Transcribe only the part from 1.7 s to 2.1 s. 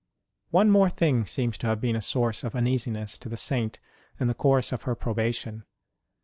been a